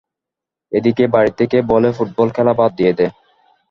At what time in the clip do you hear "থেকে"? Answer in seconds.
1.39-1.57